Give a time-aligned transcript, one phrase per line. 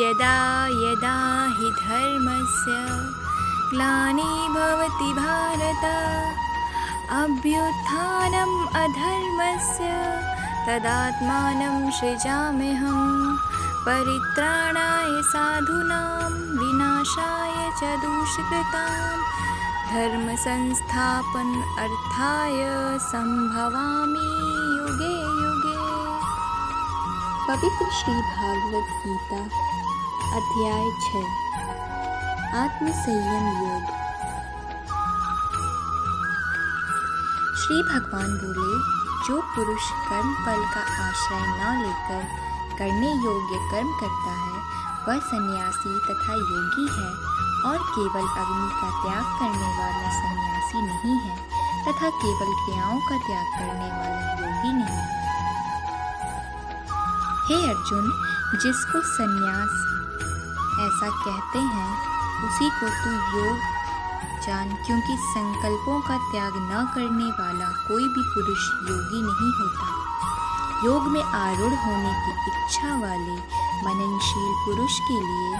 [0.00, 0.36] यदा
[0.82, 1.16] यदा
[1.56, 2.76] हि धर्मस्य
[3.72, 5.84] ग्लानिर्भवति भारत
[7.16, 9.90] अभ्युत्थानम् अधर्मस्य
[10.68, 13.02] तदात्मानं सृजाम्यहं
[13.86, 16.30] परित्राणाय साधूनां
[16.60, 18.88] विनाशाय च दुष्कृतां
[19.92, 21.52] धर्मसंस्थापन
[21.84, 22.60] अर्थाय
[23.10, 24.51] युगे
[27.42, 29.36] पवित्र श्री भागवत गीता,
[30.36, 31.22] अध्याय छ
[33.62, 33.88] योग।
[37.62, 38.76] श्री भगवान बोले,
[39.26, 42.22] जो पुरुष कर्म फल का आश्रय न लेकर
[42.78, 44.60] करने योग्य कर्म करता है,
[45.08, 47.10] वह सन्यासी तथा योगी है
[47.70, 51.36] और केवल अग्नि का त्याग करने वाला सन्यासी नहीं है
[51.82, 54.31] तथा केवल क्रियाओं का त्याग करने वाला
[57.82, 58.10] अर्जुन,
[58.62, 59.70] जिसको सन्यास
[60.80, 61.92] ऐसा कहते हैं,
[62.46, 63.56] उसी को तू योग,
[64.44, 69.88] जान, क्योंकि संकल्पों का त्याग न करने वाला कोई भी पुरुष योगी नहीं होता।
[70.84, 73.36] योग में आरूढ़ होने की इच्छा वाले
[73.82, 75.50] मननशील पुरुष के लिए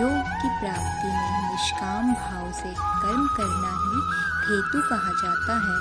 [0.00, 4.02] योग की प्राप्ति में निष्काम भाव से कर्म करना ही
[4.48, 5.78] हेतु कहा जाता है,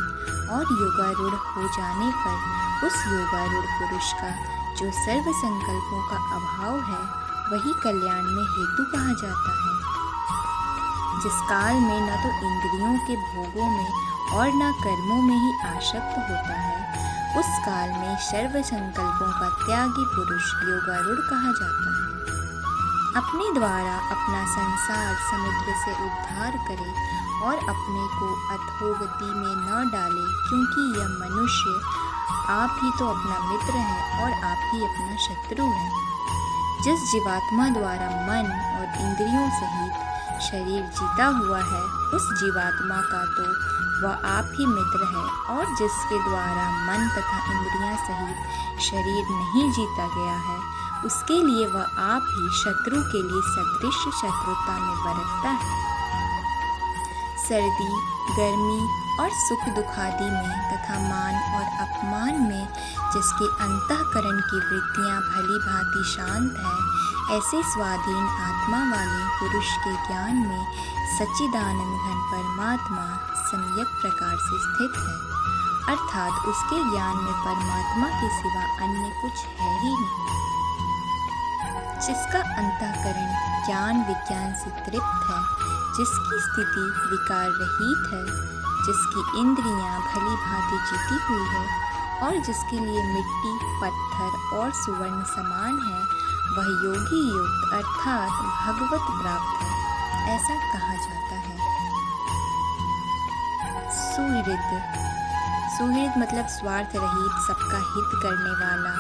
[0.53, 4.31] और योगारूढ़ हो जाने पर उस योगारूढ़ पुरुष का
[4.77, 7.01] जो सर्व संकल्पों का अभाव है,
[7.51, 9.73] वही कल्याण में हेतु कहा जाता है।
[11.21, 13.89] जिस काल में न तो इंद्रियों के भोगों में
[14.33, 16.77] और न कर्मों में ही आशक्त होता है,
[17.39, 22.07] उस काल में सर्व संकल्पों का त्यागी पुरुष योगारूढ़ कहा जाता है।
[23.15, 26.91] अपने द्वारा अपना संसार समुद्र से उद्धार करे
[27.45, 32.08] और अपने को अधोगति में न डाले, क्योंकि यह मनुष्य
[32.49, 36.08] आप ही तो अपना मित्र है और आप ही अपना शत्रु हैं।
[36.83, 40.08] जिस जीवात्मा द्वारा मन और इंद्रियों सहित
[40.41, 41.81] शरीर जीता हुआ है,
[42.16, 43.44] उस जीवात्मा का तो
[44.02, 45.23] वह आप ही मित्र है
[45.55, 50.58] और जिसके द्वारा मन तथा इंद्रियाँ सहित शरीर नहीं जीता गया है,
[51.05, 55.77] उसके लिए वह आप ही शत्रु के लिए सदृश शत्रुता में बरतता है।
[57.39, 57.92] सर्दी,
[58.37, 62.67] गर्मी और सुख दुखादि में तथा मान और अपमान में,
[63.13, 66.99] जिसके अंतकरण की वृत्तियाँ भली भांति शांत है,
[67.37, 70.65] ऐसे स्वाधीन आत्मा वाले पुरुष के ज्ञान में
[71.17, 75.29] सच्चिदानंद घन परमात्मा सम्यक प्रकार से स्थित है।
[75.95, 80.29] अर्थात उसके ज्ञान में परमात्मा के सिवा अन्य कुछ है ही नहीं।
[81.99, 83.29] जिसका अंतकरण
[83.65, 85.41] ज्ञान विज्ञान से तृप्त है,
[85.97, 88.58] जिसकी स्थिति विकार रहित है
[88.89, 91.89] जिसकी इंद्रियाँ भली भांति जीती हुई है
[92.20, 96.00] और जिसके लिए मिट्टी, पत्थर और सुवर्ण समान है,
[96.58, 98.30] वह योगी युक्त अर्थात
[98.66, 99.89] भगवत प्राप्त है।
[100.30, 101.58] ऐसा कहा जाता है।
[103.92, 104.83] सुहृद।
[105.77, 108.94] सुहृद मतलब स्वार्थ रहित, सबका हित करने वाला,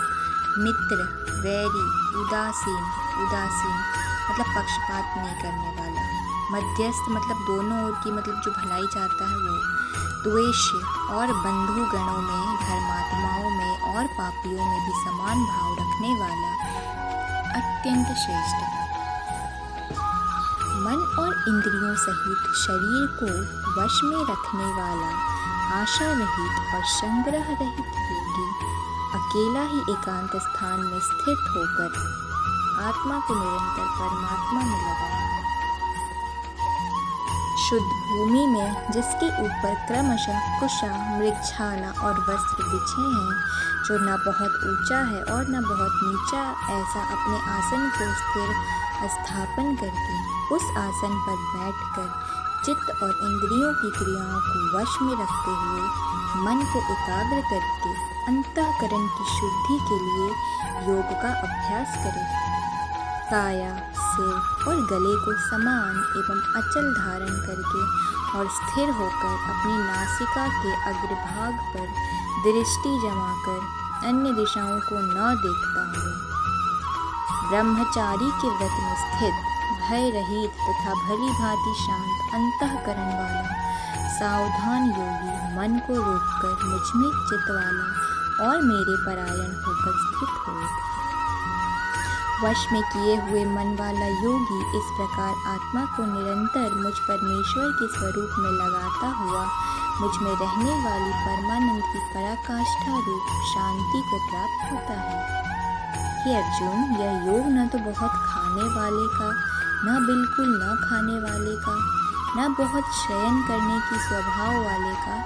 [0.57, 2.83] मित्र, वैरी, उदासीन
[3.27, 3.83] उदासीन
[4.31, 9.35] मतलब पक्षपात नहीं करने वाला। मध्यस्थ मतलब दोनों ओर की मतलब जो भलाई चाहता है
[9.37, 9.55] वो
[10.23, 10.77] द्वेष्य
[11.15, 16.51] और बंधुगणों में, धर्मात्माओं में और पापियों में भी समान भाव रखने वाला
[17.59, 18.87] अत्यंत श्रेष्ठ है।
[20.79, 23.31] मन और इंद्रियों सहित शरीर को
[23.77, 25.13] वश में रखने वाला
[25.77, 28.47] आशा रहित और संग्रह रहित योगी
[29.19, 31.91] अकेला ही एकांत स्थान में स्थित होकर
[32.83, 35.28] आत्मा को निरंतर परमात्मा में लगाए।
[37.69, 43.35] शुद्ध भूमि में, जिसके ऊपर क्रमशः कुशा, मृगछाला और वस्त्र बिछे हैं,
[43.85, 46.41] जो न बहुत ऊँचा है और न बहुत नीचा,
[46.79, 48.55] ऐसा अपने आसन को स्थिर
[49.09, 50.17] स्थापन करके,
[50.55, 52.09] उस आसन पर बैठकर
[52.65, 55.81] चित्त और इंद्रियों की क्रियाओं को वश में रखते हुए,
[56.41, 57.93] मन को एकाग्र करके,
[58.27, 60.29] अंतकरण की शुद्धि के लिए
[60.89, 62.48] योग का अभ्यास करें।
[63.31, 67.83] काया सिर और गले को समान एवं अचल धारण करके
[68.37, 71.85] और स्थिर होकर अपनी नासिका के अग्रभाग पर
[72.47, 76.11] दृष्टि जमाकर अन्य दिशाओं को न देखता हो
[77.49, 79.45] ब्रह्मचारी के व्रत में स्थित
[79.81, 83.47] भय रहित तथा भली भांति शांत अंतकरण वाला
[84.17, 90.88] सावधान योगी मन को रोककर मुझमें चित वाला और मेरे परायण होकर स्थित हो
[92.43, 97.87] वश में किए हुए मन वाला योगी इस प्रकार आत्मा को निरंतर मुझ परमेश्वर के
[97.87, 99.41] स्वरूप में लगाता हुआ,
[100.01, 105.19] मुझमें रहने वाली परमानंद की पराकाष्ठा रूप शांति को प्राप्त होता है।
[106.23, 109.29] हे अर्जुन, यह योग न तो बहुत खाने वाले का,
[109.85, 111.75] न बिल्कुल न खाने वाले का,
[112.37, 115.17] न बहुत शयन करने की स्वभाव वाले का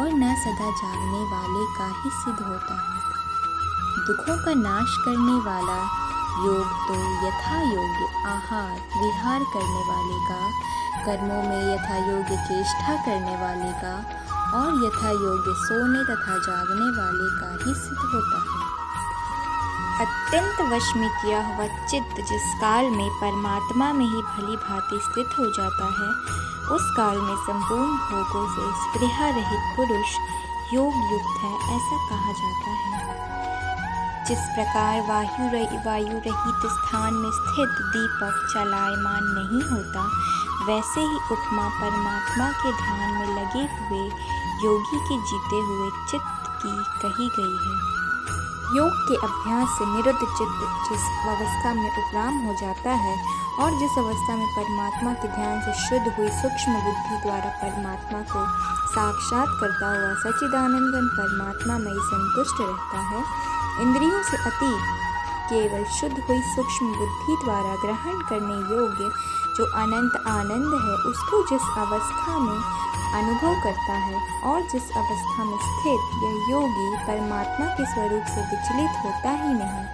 [0.00, 3.00] और न सदा जागने वाले का ही सिद्ध होता है।
[4.06, 6.01] दुखों का नाश करने वाला
[6.32, 6.94] योग तो
[7.26, 10.40] यथा योग्य आहार विहार करने वाले का,
[11.04, 13.94] कर्मों में यथा योग्य चेष्टा करने वाले का
[14.58, 18.70] और यथा योग्य सोने तथा जागने वाले का ही सिद्ध होता है।
[20.00, 25.38] अत्यंत वश में किया हुआ चित्त जिस काल में परमात्मा में ही भली भांति स्थित
[25.38, 26.10] हो जाता है,
[26.76, 30.16] उस काल में संपूर्ण भोगों से स्पृहा रहित पुरुष
[30.74, 33.21] योग युक्त है ऐसा कहा जाता है।
[34.26, 40.02] जिस प्रकार वायु रही, वायु रहित स्थान में स्थित दीपक चलायमान नहीं होता,
[40.66, 44.04] वैसे ही उपमा परमात्मा के ध्यान में लगे हुए
[44.64, 48.00] योगी के जीते हुए चित्त की कही गई है।
[48.76, 53.16] योग के अभ्यास से निरुद्ध चित्त जिस अवस्था में उपराम हो जाता है
[53.60, 58.44] और जिस अवस्था में परमात्मा के ध्यान से शुद्ध हुई सूक्ष्म बुद्धि द्वारा परमात्मा को
[58.94, 63.24] साक्षात करता हुआ सचिदानंदन परमात्मा में संतुष्ट रहता है
[63.82, 64.82] इंद्रियों से अतीत
[65.50, 69.08] केवल शुद्ध हुई सूक्ष्म बुद्धि द्वारा ग्रहण करने योग्य
[69.56, 72.60] जो अनंत आनंद है, उसको जिस अवस्था में
[73.18, 74.20] अनुभव करता है
[74.50, 79.84] और जिस अवस्था में स्थित यह योगी परमात्मा के स्वरूप से विचलित होता ही नहीं,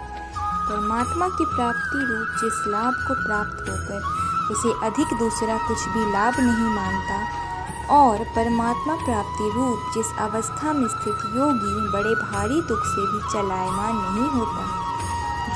[0.69, 4.01] परमात्मा की प्राप्ति रूप जिस लाभ को प्राप्त होकर
[4.53, 7.17] उसे अधिक दूसरा कुछ भी लाभ नहीं मानता
[7.91, 13.95] और परमात्मा प्राप्ति रूप जिस अवस्था में स्थित योगी बड़े भारी दुख से भी चलायमान
[13.97, 14.65] नहीं होता,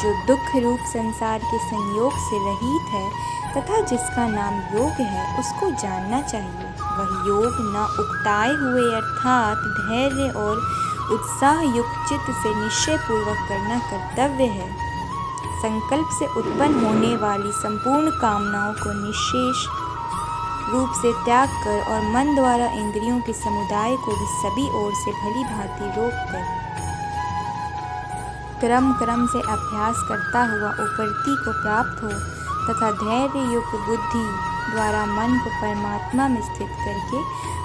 [0.02, 3.11] जो दुख रूप संसार के संयोग से रहित है
[3.55, 10.31] तथा जिसका नाम योग है उसको जानना चाहिए। वह योग न उकताए हुए अर्थात धैर्य
[10.37, 10.62] और
[11.12, 14.70] उत्साह युक्त चित्त से निश्चय पूर्वक करना कर्तव्य है।
[15.62, 19.67] संकल्प से उत्पन्न होने वाली संपूर्ण कामनाओं को निशेष
[20.70, 25.12] रूप से त्याग कर और मन द्वारा इंद्रियों के समुदाय को भी सभी ओर से
[25.12, 26.61] भली भांति रोक कर
[28.61, 32.09] क्रम क्रम से अभ्यास करता हुआ उपरति को प्राप्त हो
[32.67, 34.25] तथा धैर्य युक्त बुद्धि
[34.73, 37.23] द्वारा मन को परमात्मा में स्थित करके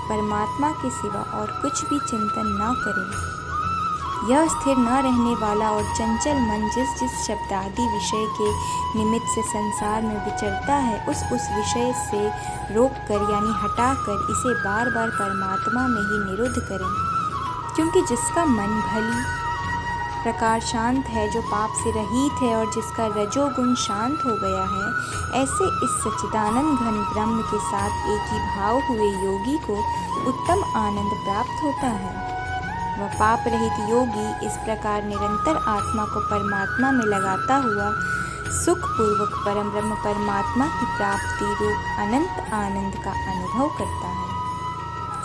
[0.10, 3.37] परमात्मा के सिवा और कुछ भी चिंतन न करें।
[4.30, 8.52] यह स्थिर न रहने वाला और चंचल मन जिस जिस शब्दादि विषय के
[9.00, 12.28] निमित्त से संसार में विचरता है, उस उस विषय से
[12.76, 17.18] रोक कर यानी हटा कर इसे बार बार परमात्मा में ही निरुद्ध करें।
[17.76, 19.48] क्योंकि जिसका मन भली
[20.24, 24.88] प्रकार शांत है, जो पाप से रहित है और जिसका रजोगुण शांत हो गया है,
[25.42, 29.74] ऐसे इस सच्चिदानंद घन ब्रह्म के साथ एक ही भाव हुए योगी को
[30.28, 32.27] उत्तम आनंद प्राप्त होता है।
[33.00, 37.90] वह पाप रहित योगी इस प्रकार निरंतर आत्मा को परमात्मा में लगाता हुआ
[38.58, 44.26] सुखपूर्वक परम ब्रह्म परमात्मा की प्राप्ति रूप अनंत आनंद का अनुभव करता है।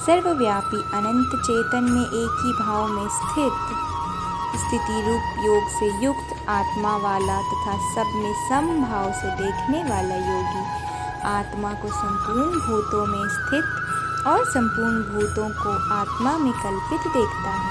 [0.07, 3.79] सर्वव्यापी अनंत चेतन में एक ही भाव में स्थित
[4.63, 10.65] स्थिति रूप योग से युक्त आत्मा वाला तथा सब में समभाव से देखने वाला योगी
[11.29, 13.65] आत्मा को संपूर्ण भूतों में स्थित
[14.27, 17.71] और संपूर्ण भूतों को आत्मा में कल्पित देखता है।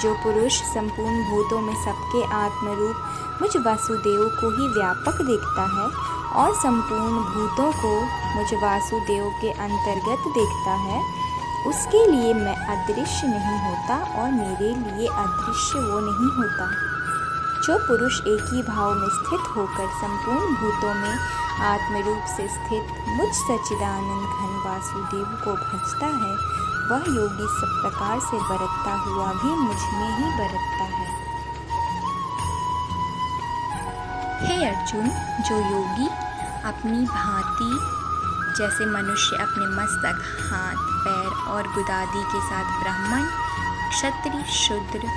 [0.00, 5.86] जो पुरुष संपूर्ण भूतों में सबके आत्मरूप मुझ वासुदेव को ही व्यापक देखता है
[6.40, 7.94] और संपूर्ण भूतों को
[8.36, 11.00] मुझ वासुदेव के अंतर्गत देखता है,
[11.66, 16.70] उसके लिए मैं अदृश्य नहीं होता और मेरे लिए अदृश्य वो नहीं होता।
[17.64, 21.18] जो पुरुष एक ही भाव में स्थित होकर संपूर्ण भूतों में
[21.62, 26.32] आत्मरूप से स्थित मुझ सचिदानंद घन वासुदेव को भजता है,
[26.90, 31.08] वह योगी सब प्रकार से बरतता हुआ भी मुझमें ही बरतता है।
[34.40, 35.08] हे अर्जुन,
[35.48, 36.08] जो योगी,
[36.64, 37.72] अपनी भांति,
[38.58, 43.26] जैसे मनुष्य अपने मस्तक, हाथ, पैर और गुदादी के साथ ब्राह्मण,
[43.90, 45.08] क्षत्रिय, शूद्र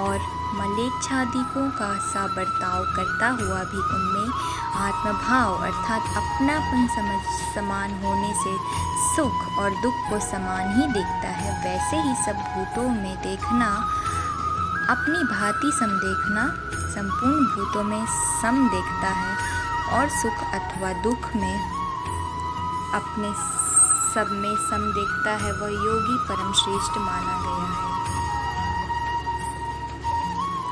[0.00, 4.28] और मलेच्छादिकों का सा बर्ताव करता हुआ भी उनमें
[4.78, 7.20] आत्मभाव अर्थात अपनापन समझ
[7.54, 8.56] समान होने से
[9.06, 13.68] सुख और दुख को समान ही देखता है। वैसे ही सब भूतों में देखना,
[14.90, 16.46] अपनी भांति सम देखना,
[16.94, 19.32] संपूर्ण भूतों में सम देखता है
[19.92, 21.56] और सुख अथवा दुख में
[22.94, 23.32] अपने
[24.14, 28.13] सब में सम देखता है, वह योगी परम श्रेष्ठ माना गया है।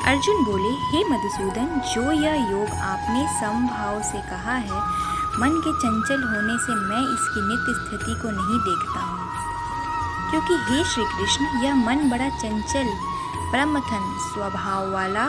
[0.06, 4.80] अर्जुन बोले, हे मधुसूदन, जो यह योग आपने समभाव से कहा है,
[5.38, 9.30] मन के चंचल होने से मैं इसकी नित्य स्थिति को नहीं देखता हूँ।
[10.30, 12.84] क्योंकि हे श्री कृष्ण यह मन बड़ा चंचल
[13.50, 15.26] ब्रह्मथन स्वभाव वाला,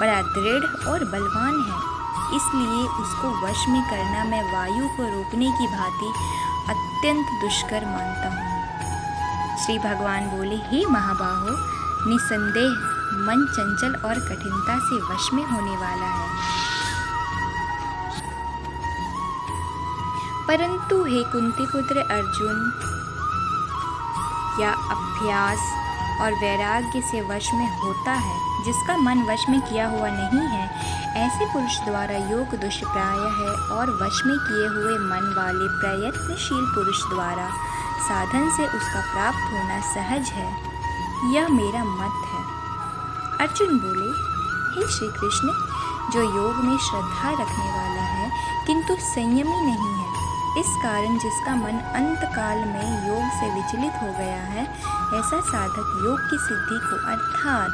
[0.00, 1.96] बड़ा दृढ़ और बलवान है।
[2.36, 6.12] इसलिए उसको वश में करना मैं वायु को रोकने की भांति
[6.68, 8.56] अत्यंत दुष्कर मानता हूँ।
[9.64, 11.48] श्री भगवान बोले, हे महाबाहो,
[12.10, 16.28] निसंदेह मन चंचल और कठिनता से वश में होने वाला है।
[20.48, 22.72] परंतु हे कुंती पुत्र अर्जुन
[24.60, 25.58] या अभ्यास
[26.20, 30.66] और वैराग्य से वश में होता है, जिसका मन वश में किया हुआ नहीं है?
[31.16, 37.02] ऐसे पुरुष द्वारा योग दुष्प्राय है और वश में किए हुए मन वाले प्रयत्नशील पुरुष
[37.10, 37.48] द्वारा
[38.08, 40.76] साधन से उसका प्राप्त होना सहज है।
[41.34, 42.25] यह मेरा मत
[43.40, 44.10] अर्जुन बोले,
[44.74, 45.48] हे श्री कृष्ण
[46.12, 48.30] जो योग में श्रद्धा रखने वाला है,
[48.66, 50.04] किंतु संयमी नहीं है।
[50.60, 54.62] इस कारण जिसका मन अंतकाल में योग से विचलित हो गया है,
[55.18, 57.70] ऐसा साधक योग की सिद्धि को अर्थात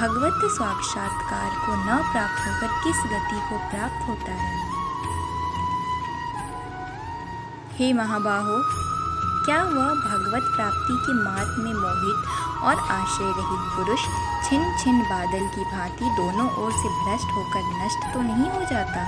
[0.00, 4.52] भगवत साक्षात्कार को न प्राप्त होकर किस गति को प्राप्त होता है?
[7.78, 8.60] हे महाबाहो,
[9.44, 14.06] क्या वह भगवत प्राप्ति के मार्ग में मोहित और आश्रय रहित पुरुष
[14.52, 19.04] छिन छिन बादल की भांति दोनों ओर से भ्रष्ट होकर नष्ट तो नहीं हो जाता।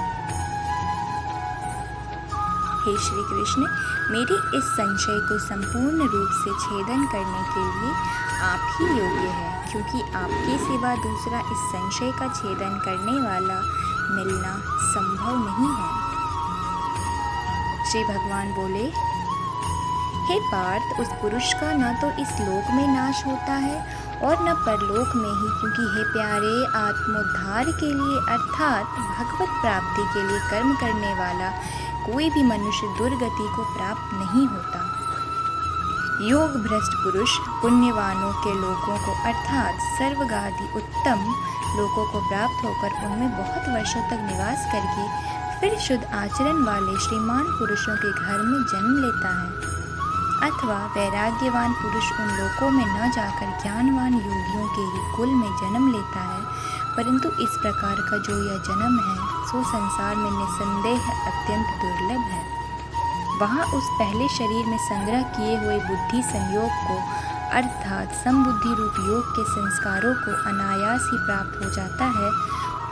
[2.85, 3.67] हे श्री कृष्ण
[4.13, 7.91] मेरे इस संशय को संपूर्ण रूप से छेदन करने के लिए
[8.47, 13.59] आप ही योग्य हैं, क्योंकि आपके सिवा दूसरा इस संशय का छेदन करने वाला
[14.15, 14.55] मिलना
[14.93, 15.91] संभव नहीं है।
[17.91, 18.87] श्री भगवान बोले,
[20.27, 24.55] हे पार्थ, उस पुरुष का न तो इस लोक में नाश होता है और न
[24.55, 30.75] परलोक में ही, क्योंकि हे प्यारे, आत्मोद्धार के लिए, अर्थात भगवत प्राप्ति के लिए कर्म
[30.75, 31.51] करने वाला
[32.07, 34.91] कोई भी मनुष्य दुर्गति को प्राप्त नहीं होता।
[36.23, 41.25] योग भ्रष्ट पुरुष, पुण्यवानों के लोगों को, अर्थात सर्वगाधि उत्तम
[41.77, 47.45] लोगों को प्राप्त होकर उनमें बहुत वर्षों तक निवास करके, फिर शुद्ध आचरण वाले श्रीमान
[47.45, 49.74] पुरुषों के घर में जन्म लेता है।
[50.45, 55.87] अथवा वैराग्यवान पुरुष उन लोकों में न जाकर ज्ञानवान योगियों के ही कुल में जन्म
[55.93, 56.41] लेता है,
[56.97, 62.43] परंतु इस प्रकार का जो यह जन्म है, सो संसार में निसंदेह अत्यंत दुर्लभ है।
[63.41, 66.99] वहाँ उस पहले शरीर में संग्रह किए हुए बुद्धि संयोग को,
[67.53, 72.31] अर्थात समबुद्धि रूप योग के संस्कारों को अनायास ही प्राप्त हो जाता है,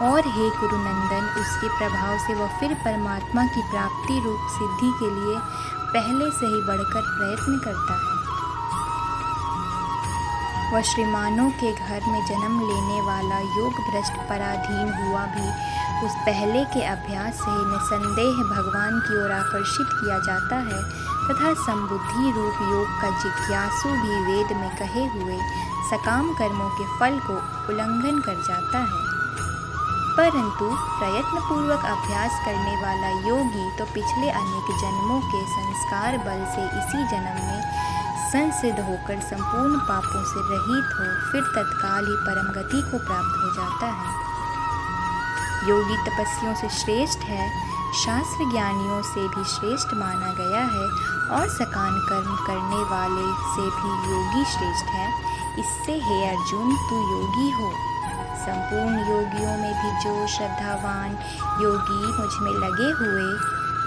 [0.08, 5.36] और हे गुरुनंदन, उसके प्रभाव से वह फिर परमात्मा की प्राप्ति रूप सिद्धि के लिए
[5.94, 8.20] पहले से ही बढ़कर प्रयत्न करता है।
[10.72, 15.46] वह श्रीमानों के घर में जन्म लेने वाला योग भ्रष्ट पराधीन हुआ भी
[16.06, 20.82] उस पहले के अभ्यास से ही निसंदेह भगवान की ओर आकर्षित किया जाता है
[21.28, 25.38] तथा संबुद्धि रूप योग का जिज्ञासु भी वेद में कहे हुए
[25.90, 27.34] सकाम कर्मों के फल को
[27.68, 29.11] उल्लंघन कर जाता है।
[30.22, 30.66] परंतु
[30.98, 37.00] प्रयत्न पूर्वक अभ्यास करने वाला योगी तो पिछले अनेक जन्मों के संस्कार बल से इसी
[37.10, 37.64] जन्म में
[38.30, 43.52] संसिद्ध होकर संपूर्ण पापों से रहित हो, फिर तत्काल ही परम गति को प्राप्त हो
[43.54, 44.14] जाता है।
[45.68, 47.50] योगी तपस्वियों से श्रेष्ठ है
[48.04, 50.88] शास्त्र ज्ञानियों से भी श्रेष्ठ माना गया है
[51.36, 55.08] और सकान कर्म करने वाले से भी योगी श्रेष्ठ है।
[55.58, 57.91] इससे हे अर्जुन, तू योगी हो।
[58.42, 61.10] संपूर्ण योगियों में भी जो श्रद्धावान
[61.62, 63.26] योगी मुझमें लगे हुए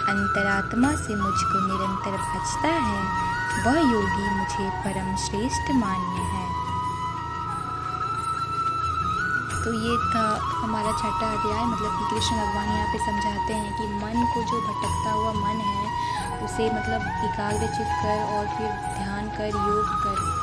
[0.06, 3.02] अंतरात्मा से मुझको निरंतर भजता है,
[3.66, 6.46] वह योगी मुझे परम श्रेष्ठ मान्य है।
[9.64, 10.26] तो ये था
[10.64, 14.62] हमारा छठा अध्याय। मतलब कि कृष्ण भगवान यहाँ पे समझाते हैं कि मन को जो
[14.62, 15.86] भटकता हुआ मन है,
[16.46, 20.35] उसे मतलब एकाग्रचित कर और फिर ध्यान कर, योग कर।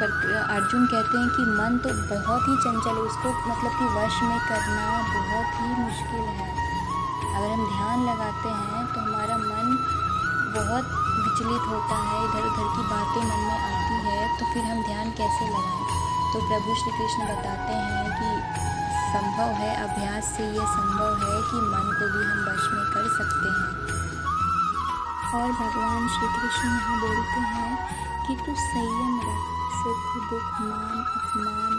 [0.00, 4.14] पर अर्जुन कहते हैं कि मन तो बहुत ही चंचल है, उसको मतलब कि वश
[4.22, 6.48] में करना बहुत ही मुश्किल है।
[7.30, 9.76] अगर हम ध्यान लगाते हैं तो हमारा मन
[10.54, 10.86] बहुत
[11.18, 15.10] विचलित होता है इधर उधर की बातें मन में आती है तो फिर हम ध्यान
[15.20, 15.84] कैसे लगाएँ?
[16.32, 18.30] तो प्रभु श्री कृष्ण बताते हैं कि
[19.12, 23.08] संभव है, अभ्यास से ये संभव है कि मन को भी हम वश में कर
[23.18, 23.70] सकते हैं।
[25.34, 27.72] और भगवान श्री कृष्ण यहाँ बोलते हैं
[28.26, 31.74] कि तू संयम रख। सुख दुख मान, अपमान,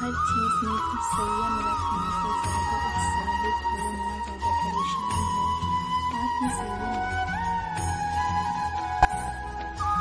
[0.00, 5.42] हर चीज़ में तुम संयम रखना तो ज़्यादा उत्साहित हो, ना ज़्यादा परेशान हो।
[6.20, 6.71] आत्मसंयम